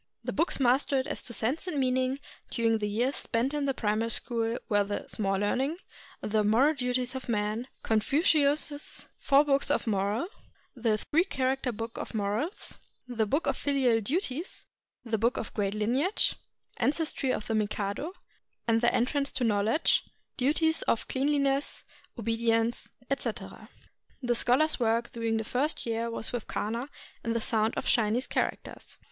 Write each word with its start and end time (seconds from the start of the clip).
The 0.23 0.33
books 0.33 0.59
mastered 0.59 1.05
as 1.05 1.21
to 1.21 1.31
sense 1.31 1.67
and 1.67 1.77
meaning 1.79 2.17
during 2.49 2.79
the 2.79 2.89
years 2.89 3.15
spent 3.17 3.53
in 3.53 3.65
the 3.67 3.73
Primary 3.75 4.09
School 4.09 4.57
were 4.67 4.83
the 4.83 5.01
^' 5.01 5.09
Small 5.11 5.37
Learning," 5.37 5.77
the 6.21 6.43
"Moral 6.43 6.73
443 6.75 6.79
JAPAN 6.79 6.87
Duties 7.03 7.13
of 7.15 7.29
Man," 7.29 7.67
Confucius's 7.83 9.05
''Four 9.23 9.45
Books 9.45 9.69
of 9.69 9.85
Morals," 9.85 10.31
the 10.75 10.97
"Three 10.97 11.23
Character 11.23 11.71
Book 11.71 11.99
of 11.99 12.15
Morals," 12.15 12.79
the 13.07 13.27
"Book 13.27 13.45
of 13.45 13.55
Fihal 13.55 14.03
Duties," 14.03 14.65
the 15.05 15.19
"Book 15.19 15.37
of 15.37 15.53
Great 15.53 15.75
Lineage," 15.75 16.33
"Ancestry 16.77 17.31
of 17.31 17.45
the 17.45 17.53
Mikado," 17.53 18.13
and 18.67 18.81
the 18.81 18.91
"Entrance 18.91 19.31
to 19.33 19.43
Knowledge," 19.43 20.05
"Duties 20.35 20.81
of 20.87 21.07
Cleanliness, 21.09 21.83
Obedience," 22.17 22.89
etc. 23.11 23.69
The 24.23 24.33
scholar's 24.33 24.79
work 24.79 25.11
during 25.11 25.37
the 25.37 25.43
first 25.43 25.85
year 25.85 26.09
was 26.09 26.31
with 26.33 26.47
kana 26.47 26.89
and 27.23 27.35
the 27.35 27.39
sound 27.39 27.75
of 27.77 27.83
the 27.83 27.91
Chinese 27.91 28.25
characters. 28.25 28.97